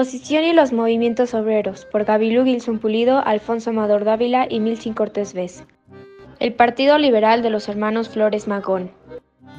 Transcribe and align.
oposición 0.00 0.44
y 0.44 0.54
los 0.54 0.72
movimientos 0.72 1.34
obreros, 1.34 1.84
por 1.84 2.06
Gabilú 2.06 2.46
Gilson 2.46 2.78
Pulido, 2.78 3.18
Alfonso 3.18 3.68
Amador 3.68 4.04
Dávila 4.04 4.46
y 4.48 4.58
Milcin 4.58 4.94
Cortés 4.94 5.34
Vez. 5.34 5.62
El 6.38 6.54
Partido 6.54 6.96
Liberal 6.96 7.42
de 7.42 7.50
los 7.50 7.68
Hermanos 7.68 8.08
Flores 8.08 8.48
Magón. 8.48 8.92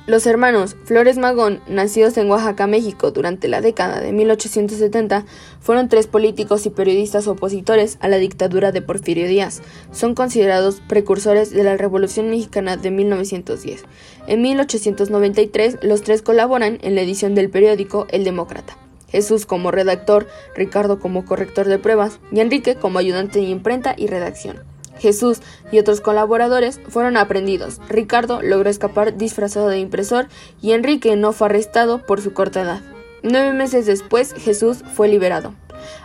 Los 0.08 0.26
hermanos 0.26 0.76
Flores 0.86 1.20
Magón, 1.20 1.60
nacidos 1.68 2.18
en 2.18 2.28
Oaxaca, 2.28 2.66
México, 2.66 3.12
durante 3.12 3.48
la 3.50 3.62
década 3.62 4.00
de 4.00 4.12
1870, 4.14 5.26
fueron 5.60 5.90
tres 5.90 6.08
políticos 6.08 6.66
y 6.66 6.72
periodistas 6.72 7.28
opositores 7.28 8.00
a 8.02 8.08
la 8.08 8.18
dictadura 8.18 8.72
de 8.72 8.82
Porfirio 8.82 9.28
Díaz. 9.28 9.62
Son 9.92 10.16
considerados 10.16 10.82
precursores 10.88 11.52
de 11.52 11.64
la 11.64 11.78
Revolución 11.78 12.32
Mexicana 12.32 12.78
de 12.78 12.90
1910. 12.90 13.84
En 14.26 14.42
1893, 14.42 15.78
los 15.84 16.02
tres 16.02 16.24
colaboran 16.24 16.80
en 16.82 16.96
la 16.96 17.02
edición 17.02 17.36
del 17.36 17.52
periódico 17.52 18.08
El 18.10 18.24
Demócrata. 18.24 18.81
Jesús 19.12 19.46
como 19.46 19.72
redactor, 19.72 20.28
Ricardo 20.56 21.00
como 21.00 21.26
corrector 21.26 21.68
de 21.68 21.80
pruebas 21.80 22.20
y 22.32 22.40
Enrique 22.40 22.76
como 22.76 23.00
ayudante 23.00 23.40
de 23.40 23.46
imprenta 23.46 23.94
y 23.98 24.08
redacción. 24.08 24.64
Jesús 24.98 25.40
y 25.72 25.80
otros 25.80 26.00
colaboradores 26.00 26.80
fueron 26.88 27.18
aprendidos. 27.18 27.82
Ricardo 27.90 28.42
logró 28.42 28.70
escapar 28.70 29.18
disfrazado 29.18 29.68
de 29.68 29.80
impresor 29.80 30.28
y 30.62 30.74
Enrique 30.74 31.16
no 31.16 31.34
fue 31.34 31.48
arrestado 31.48 32.06
por 32.06 32.22
su 32.22 32.34
corta 32.34 32.62
edad. 32.62 32.82
Nueve 33.24 33.54
meses 33.54 33.86
después, 33.86 34.34
Jesús 34.34 34.84
fue 34.94 35.08
liberado. 35.08 35.54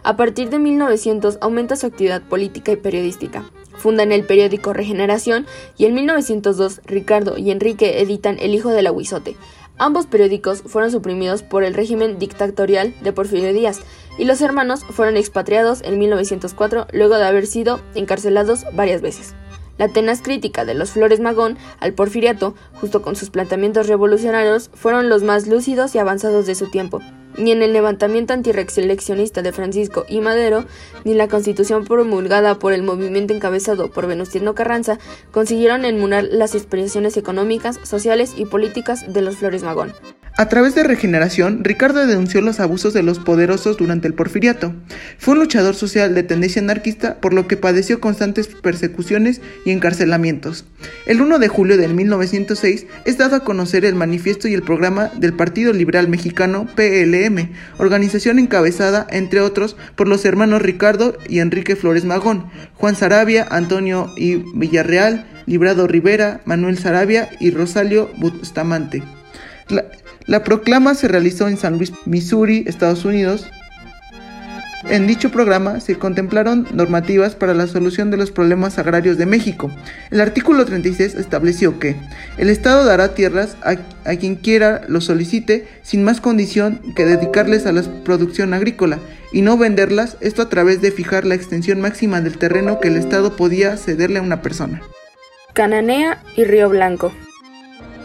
A 0.02 0.16
partir 0.16 0.48
de 0.48 0.58
1900 0.58 1.38
aumenta 1.40 1.76
su 1.76 1.86
actividad 1.86 2.22
política 2.22 2.72
y 2.72 2.76
periodística. 2.76 3.44
Fundan 3.76 4.12
el 4.12 4.24
periódico 4.24 4.72
Regeneración 4.72 5.46
y 5.76 5.84
en 5.84 5.94
1902 5.94 6.80
Ricardo 6.86 7.36
y 7.36 7.50
Enrique 7.50 8.00
editan 8.00 8.38
El 8.38 8.54
Hijo 8.54 8.70
del 8.70 8.86
Aguizote. 8.86 9.36
Ambos 9.78 10.06
periódicos 10.06 10.62
fueron 10.62 10.90
suprimidos 10.90 11.42
por 11.42 11.62
el 11.62 11.74
régimen 11.74 12.18
dictatorial 12.18 12.94
de 13.02 13.12
Porfirio 13.12 13.52
Díaz 13.52 13.80
y 14.18 14.24
los 14.24 14.40
hermanos 14.40 14.84
fueron 14.84 15.18
expatriados 15.18 15.82
en 15.82 15.98
1904 15.98 16.86
luego 16.92 17.18
de 17.18 17.26
haber 17.26 17.46
sido 17.46 17.80
encarcelados 17.94 18.64
varias 18.72 19.02
veces. 19.02 19.34
La 19.76 19.88
tenaz 19.88 20.22
crítica 20.22 20.64
de 20.64 20.72
los 20.72 20.92
Flores 20.92 21.20
Magón 21.20 21.58
al 21.80 21.92
porfiriato, 21.92 22.54
justo 22.80 23.02
con 23.02 23.14
sus 23.14 23.28
planteamientos 23.28 23.88
revolucionarios, 23.88 24.70
fueron 24.72 25.10
los 25.10 25.22
más 25.22 25.46
lúcidos 25.46 25.94
y 25.94 25.98
avanzados 25.98 26.46
de 26.46 26.54
su 26.54 26.70
tiempo. 26.70 27.02
Ni 27.38 27.52
en 27.52 27.62
el 27.62 27.72
levantamiento 27.72 28.32
antireeleccionista 28.32 29.42
de 29.42 29.52
Francisco 29.52 30.06
y 30.08 30.20
Madero, 30.20 30.64
ni 31.04 31.14
la 31.14 31.28
constitución 31.28 31.84
promulgada 31.84 32.58
por 32.58 32.72
el 32.72 32.82
movimiento 32.82 33.34
encabezado 33.34 33.90
por 33.90 34.06
Venustiano 34.06 34.54
Carranza 34.54 34.98
consiguieron 35.32 35.84
enmunar 35.84 36.24
las 36.24 36.54
expresiones 36.54 37.16
económicas, 37.16 37.78
sociales 37.82 38.34
y 38.36 38.46
políticas 38.46 39.12
de 39.12 39.22
los 39.22 39.36
Flores 39.36 39.62
Magón. 39.62 39.92
A 40.38 40.50
través 40.50 40.74
de 40.74 40.82
Regeneración, 40.82 41.64
Ricardo 41.64 42.06
denunció 42.06 42.42
los 42.42 42.60
abusos 42.60 42.92
de 42.92 43.02
los 43.02 43.18
poderosos 43.18 43.78
durante 43.78 44.06
el 44.06 44.12
porfiriato. 44.12 44.74
Fue 45.16 45.32
un 45.32 45.40
luchador 45.40 45.74
social 45.74 46.14
de 46.14 46.24
tendencia 46.24 46.60
anarquista, 46.60 47.22
por 47.22 47.32
lo 47.32 47.48
que 47.48 47.56
padeció 47.56 48.00
constantes 48.00 48.48
persecuciones 48.48 49.40
y 49.64 49.70
encarcelamientos. 49.70 50.66
El 51.06 51.22
1 51.22 51.38
de 51.38 51.48
julio 51.48 51.78
de 51.78 51.88
1906 51.88 52.86
es 53.06 53.16
dado 53.16 53.36
a 53.36 53.44
conocer 53.44 53.86
el 53.86 53.94
manifiesto 53.94 54.46
y 54.46 54.52
el 54.52 54.60
programa 54.60 55.10
del 55.16 55.32
Partido 55.32 55.72
Liberal 55.72 56.06
Mexicano 56.06 56.66
PLM, 56.76 57.52
organización 57.78 58.38
encabezada, 58.38 59.06
entre 59.08 59.40
otros, 59.40 59.78
por 59.94 60.06
los 60.06 60.26
hermanos 60.26 60.60
Ricardo 60.60 61.16
y 61.26 61.38
Enrique 61.38 61.76
Flores 61.76 62.04
Magón, 62.04 62.50
Juan 62.74 62.94
Sarabia, 62.94 63.46
Antonio 63.50 64.12
y 64.18 64.44
Villarreal, 64.54 65.24
Librado 65.46 65.86
Rivera, 65.86 66.42
Manuel 66.44 66.76
Sarabia 66.76 67.30
y 67.40 67.52
Rosalio 67.52 68.10
Bustamante. 68.18 69.02
Proclama 70.44 70.94
se 70.94 71.08
realizó 71.08 71.48
en 71.48 71.56
San 71.56 71.78
Luis, 71.78 71.92
Missouri, 72.04 72.64
Estados 72.66 73.04
Unidos. 73.04 73.46
En 74.88 75.06
dicho 75.08 75.30
programa 75.30 75.80
se 75.80 75.96
contemplaron 75.98 76.66
normativas 76.72 77.34
para 77.34 77.54
la 77.54 77.66
solución 77.66 78.10
de 78.10 78.16
los 78.16 78.30
problemas 78.30 78.78
agrarios 78.78 79.18
de 79.18 79.26
México. 79.26 79.70
El 80.12 80.20
artículo 80.20 80.64
36 80.64 81.16
estableció 81.16 81.80
que 81.80 81.96
el 82.38 82.50
Estado 82.50 82.84
dará 82.84 83.14
tierras 83.14 83.56
a, 83.62 83.76
a, 84.08 84.16
quien 84.16 84.36
quiera 84.36 84.82
lo 84.86 85.00
solicite 85.00 85.66
sin 85.82 86.04
más 86.04 86.20
condición 86.20 86.80
que 86.94 87.04
dedicarles 87.04 87.66
a 87.66 87.72
la 87.72 87.82
producción 88.04 88.54
agrícola 88.54 89.00
y 89.32 89.42
no 89.42 89.58
venderlas, 89.58 90.18
esto 90.20 90.42
a 90.42 90.48
través 90.48 90.80
de 90.80 90.92
fijar 90.92 91.24
la 91.24 91.34
extensión 91.34 91.80
máxima 91.80 92.20
del 92.20 92.38
terreno 92.38 92.78
que 92.78 92.88
el 92.88 92.96
Estado 92.96 93.34
podía 93.34 93.76
cederle 93.76 94.20
a 94.20 94.22
una 94.22 94.40
persona. 94.40 94.82
Cananea 95.52 96.22
y 96.36 96.44
Río 96.44 96.68
Blanco. 96.68 97.12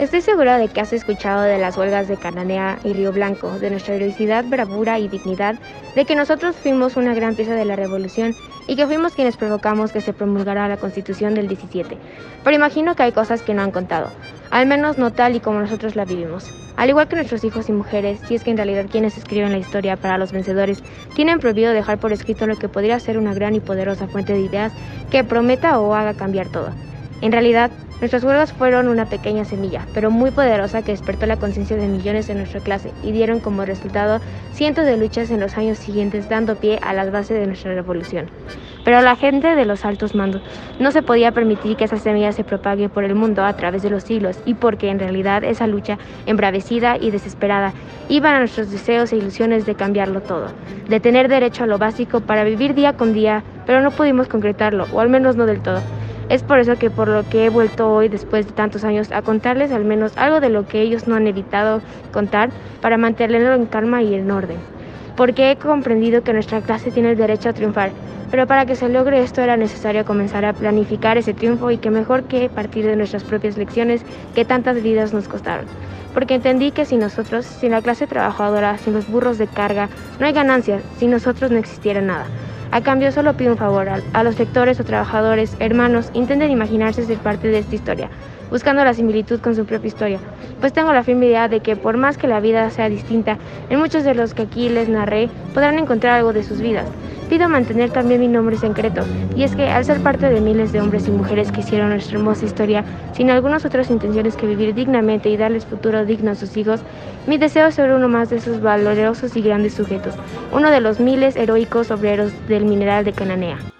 Estoy 0.02 0.22
segura 0.22 0.58
de 0.58 0.68
que 0.68 0.82
has 0.82 0.94
escuchado 0.94 1.44
de 1.44 1.60
las 1.60 1.78
huelgas 1.78 2.08
de 2.08 2.18
Cananea 2.18 2.80
y 2.84 2.94
Río 2.94 3.14
Blanco, 3.14 3.60
de 3.60 3.70
nuestra 3.70 3.94
heroicidad, 3.94 4.44
bravura 4.44 4.98
y 4.98 5.08
dignidad, 5.08 5.60
de 5.94 6.06
que 6.06 6.16
nosotros 6.16 6.56
fuimos 6.56 6.98
una 6.98 7.14
gran 7.14 7.36
pieza 7.36 7.54
de 7.54 7.66
la 7.66 7.76
revolución 7.76 8.36
y 8.66 8.76
que 8.76 8.88
fuimos 8.88 9.14
quienes 9.14 9.38
provocamos 9.38 9.92
que 9.92 10.02
se 10.02 10.12
promulgara 10.12 10.68
la 10.68 10.78
constitución 10.78 11.36
del 11.36 11.48
17. 11.48 12.00
Pero 12.44 12.56
imagino 12.56 12.96
que 12.96 13.04
hay 13.04 13.12
cosas 13.12 13.44
que 13.44 13.54
no 13.54 13.62
han 13.62 13.70
contado, 13.70 14.10
al 14.50 14.66
menos 14.66 14.98
no 14.98 15.14
tal 15.14 15.36
y 15.36 15.40
como 15.40 15.60
nosotros 15.60 15.96
la 15.96 16.06
vivimos. 16.06 16.50
Al 16.78 16.90
igual 16.90 17.08
que 17.08 17.18
nuestros 17.18 17.44
hijos 17.44 17.70
y 17.70 17.72
mujeres, 17.72 18.22
si 18.28 18.34
es 18.34 18.44
que 18.44 18.50
en 18.50 18.58
realidad 18.58 18.88
quienes 18.90 19.20
escriben 19.20 19.52
la 19.52 19.60
historia 19.60 19.98
para 19.98 20.18
los 20.18 20.32
vencedores 20.32 20.82
tienen 21.14 21.40
prohibido 21.40 21.74
dejar 21.74 22.00
por 22.00 22.12
escrito 22.12 22.48
lo 22.48 22.56
que 22.56 22.70
podría 22.70 23.00
ser 23.00 23.20
una 23.20 23.36
gran 23.36 23.54
y 23.54 23.60
poderosa 23.60 24.08
fuente 24.08 24.34
de 24.34 24.42
ideas 24.42 24.74
que 25.12 25.24
prometa 25.24 25.80
o 25.80 25.94
haga 25.94 26.16
cambiar 26.16 26.48
todo. 26.50 26.72
En 27.22 27.32
realidad, 27.32 27.72
Nuestras 28.02 28.24
huelgas 28.24 28.52
fueron 28.52 28.88
una 28.88 29.06
pequeña 29.06 29.46
semilla, 29.46 29.86
pero 29.94 30.10
muy 30.10 30.32
poderosa 30.32 30.82
que 30.82 30.92
despertó 30.92 31.28
la 31.28 31.38
conciencia 31.38 31.78
de 31.78 31.88
millones 31.88 32.26
de 32.26 32.34
nuestra 32.34 32.60
clase 32.60 32.92
y 33.04 33.12
dieron 33.12 33.40
como 33.40 33.64
resultado 33.64 34.20
cientos 34.54 34.88
de 34.88 34.98
luchas 34.98 35.30
en 35.30 35.40
los 35.40 35.56
años 35.56 35.78
siguientes 35.78 36.28
dando 36.28 36.56
pie 36.56 36.80
a 36.82 36.96
las 36.96 37.12
bases 37.12 37.40
de 37.40 37.46
nuestra 37.46 37.76
revolución. 37.76 38.32
Pero 38.84 39.02
la 39.02 39.16
gente 39.16 39.56
de 39.56 39.66
los 39.66 39.86
altos 39.86 40.16
mandos 40.16 40.42
no 40.80 40.90
se 40.90 41.04
podía 41.04 41.32
permitir 41.32 41.78
que 41.78 41.84
esa 41.84 41.98
semilla 41.98 42.32
se 42.32 42.44
propague 42.44 42.90
por 42.90 43.04
el 43.04 43.14
mundo 43.14 43.46
a 43.46 43.56
través 43.56 43.84
de 43.84 43.92
los 43.92 44.02
siglos 44.02 44.40
y 44.48 44.56
porque 44.56 44.90
en 44.90 44.98
realidad 44.98 45.44
esa 45.44 45.68
lucha 45.68 46.00
embravecida 46.26 46.98
y 47.00 47.12
desesperada 47.12 47.72
iba 48.10 48.36
a 48.36 48.40
nuestros 48.40 48.72
deseos 48.72 49.14
e 49.14 49.18
ilusiones 49.18 49.68
de 49.68 49.76
cambiarlo 49.76 50.22
todo, 50.22 50.48
de 50.90 51.00
tener 51.00 51.28
derecho 51.28 51.66
a 51.66 51.68
lo 51.68 51.78
básico 51.78 52.22
para 52.22 52.44
vivir 52.44 52.74
día 52.74 52.94
con 52.94 53.14
día, 53.14 53.44
pero 53.68 53.82
no 53.82 53.92
pudimos 53.92 54.28
concretarlo, 54.28 54.88
o 54.92 55.00
al 55.00 55.10
menos 55.10 55.36
no 55.36 55.46
del 55.46 55.62
todo. 55.62 55.82
Es 56.32 56.44
por 56.44 56.60
eso 56.60 56.78
que 56.78 56.90
por 56.90 57.10
lo 57.10 57.28
que 57.28 57.46
he 57.46 57.50
vuelto 57.50 57.92
hoy, 57.92 58.08
después 58.08 58.48
de 58.48 58.54
tantos 58.54 58.86
años, 58.86 59.12
a 59.12 59.22
contarles 59.22 59.74
al 59.74 59.84
menos 59.84 60.14
algo 60.16 60.40
de 60.40 60.48
lo 60.48 60.66
que 60.66 60.80
ellos 60.80 61.06
no 61.06 61.16
han 61.16 61.28
evitado 61.28 61.82
contar 62.14 62.52
para 62.80 62.96
mantenerlo 62.96 63.54
en 63.54 63.66
calma 63.66 64.02
y 64.02 64.16
en 64.16 64.32
orden. 64.32 64.56
Porque 65.18 65.52
he 65.52 65.58
comprendido 65.58 66.24
que 66.24 66.32
nuestra 66.32 66.62
clase 66.62 66.90
tiene 66.90 67.12
el 67.12 67.18
derecho 67.18 67.50
a 67.50 67.54
triunfar, 67.54 67.92
pero 68.32 68.48
para 68.48 68.66
que 68.66 68.78
se 68.78 68.88
logre 68.88 69.22
esto 69.22 69.42
era 69.42 69.58
necesario 69.58 70.06
comenzar 70.06 70.46
a 70.46 70.54
planificar 70.54 71.18
ese 71.18 71.34
triunfo 71.34 71.70
y 71.70 71.80
que 71.80 71.92
mejor 71.92 72.24
que 72.24 72.48
partir 72.48 72.86
de 72.86 72.96
nuestras 72.96 73.26
propias 73.26 73.58
lecciones 73.58 74.02
que 74.34 74.46
tantas 74.46 74.82
vidas 74.82 75.14
nos 75.14 75.28
costaron. 75.28 75.66
Porque 76.14 76.36
entendí 76.36 76.72
que 76.72 76.86
sin 76.86 77.02
nosotros, 77.02 77.46
sin 77.46 77.72
la 77.72 77.82
clase 77.82 78.08
trabajadora, 78.08 78.78
sin 78.78 78.94
los 78.94 79.10
burros 79.10 79.38
de 79.38 79.48
carga, 79.48 79.90
no 80.18 80.26
hay 80.26 80.32
ganancias, 80.32 80.82
sin 80.98 81.12
nosotros 81.12 81.52
no 81.52 81.58
existiera 81.58 82.00
nada. 82.00 82.26
A 82.72 82.82
cambio 82.82 83.12
solo 83.12 83.34
pido 83.34 83.52
un 83.52 83.58
favor 83.58 83.90
a, 83.90 84.24
los 84.24 84.40
lectores 84.40 84.80
o 84.80 84.86
trabajadores, 84.86 85.58
hermanos, 85.60 86.10
intenten 86.14 86.52
imaginarse 86.52 87.06
ser 87.06 87.18
parte 87.18 87.50
de 87.50 87.60
esta 87.60 87.76
historia, 87.76 88.10
buscando 88.52 88.84
la 88.84 88.94
similitud 88.94 89.40
con 89.40 89.56
su 89.56 89.66
propia 89.66 89.88
historia, 89.88 90.20
pues 90.60 90.74
tengo 90.74 90.94
la 90.94 91.04
firme 91.04 91.26
idea 91.26 91.48
de 91.48 91.62
que 91.62 91.76
por 91.76 91.98
más 91.98 92.20
que 92.20 92.28
la 92.28 92.40
vida 92.40 92.70
sea 92.70 92.90
distinta, 92.90 93.40
en 93.72 93.80
muchos 93.80 94.04
de 94.04 94.14
los 94.14 94.36
que 94.36 94.44
aquí 94.44 94.70
les 94.70 94.90
narré 94.90 95.30
podrán 95.56 95.80
encontrar 95.80 96.20
algo 96.20 96.34
de 96.34 96.44
sus 96.44 96.62
vidas 96.62 96.86
pido 97.32 97.48
mantener 97.48 97.92
también 97.92 98.20
mi 98.20 98.28
nombre 98.28 98.58
secreto, 98.58 99.04
y 99.38 99.44
es 99.44 99.56
que 99.56 99.70
al 99.70 99.86
ser 99.86 100.02
parte 100.02 100.28
de 100.28 100.42
miles 100.42 100.74
de 100.74 100.82
hombres 100.82 101.08
y 101.08 101.12
mujeres 101.12 101.50
que 101.50 101.62
hicieron 101.62 101.92
nuestra 101.92 102.18
hermosa 102.18 102.44
historia, 102.44 102.84
sin 103.14 103.30
algunas 103.30 103.64
otras 103.64 103.90
intenciones 103.90 104.36
que 104.36 104.46
vivir 104.46 104.76
dignamente 104.76 105.30
y 105.30 105.38
darles 105.38 105.66
futuro 105.66 106.04
digno 106.04 106.32
a 106.32 106.36
sus 106.36 106.58
hijos, 106.58 106.82
mi 107.28 107.38
deseo 107.38 107.68
es 107.68 107.76
ser 107.76 107.94
uno 107.94 108.10
más 108.10 108.32
de 108.32 108.36
esos 108.36 108.60
valorosos 108.60 109.34
y 109.38 109.42
grandes 109.42 109.76
sujetos, 109.76 110.14
uno 110.52 110.72
de 110.72 110.82
los 110.82 111.00
miles 111.00 111.38
heroicos 111.38 111.90
obreros 111.90 112.34
del 112.50 112.66
mineral 112.66 113.06
de 113.06 113.14
Cananea. 113.14 113.71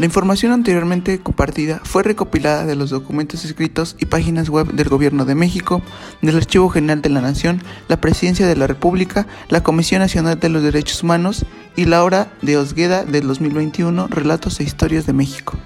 La 0.00 0.06
información 0.06 0.52
anteriormente 0.52 1.20
compartida 1.20 1.82
fue 1.84 2.02
recopilada 2.02 2.64
de 2.64 2.74
los 2.74 2.88
documentos 2.88 3.44
escritos 3.44 3.96
y 3.98 4.06
páginas 4.06 4.48
web 4.48 4.72
del 4.72 4.88
Gobierno 4.88 5.26
de 5.26 5.34
México, 5.34 5.82
del 6.22 6.38
Archivo 6.38 6.70
General 6.70 7.02
de 7.02 7.10
la 7.10 7.20
Nación, 7.20 7.62
la 7.86 8.00
Presidencia 8.00 8.46
de 8.46 8.56
la 8.56 8.66
República, 8.66 9.26
la 9.50 9.62
Comisión 9.62 10.00
Nacional 10.00 10.40
de 10.40 10.48
los 10.48 10.62
Derechos 10.62 11.02
Humanos 11.02 11.44
y 11.76 11.84
la 11.84 12.02
Hora 12.02 12.32
de 12.40 12.56
Osgueda 12.56 13.04
del 13.04 13.26
2021, 13.26 14.06
Relatos 14.08 14.58
e 14.60 14.64
Historias 14.64 15.04
de 15.04 15.12
México. 15.12 15.58